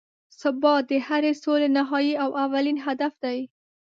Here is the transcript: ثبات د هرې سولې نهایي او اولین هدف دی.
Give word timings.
ثبات 0.41 0.83
د 0.89 0.91
هرې 1.07 1.31
سولې 1.43 1.67
نهایي 1.77 2.13
او 2.23 2.29
اولین 2.45 2.77
هدف 2.85 3.13
دی. 3.23 3.39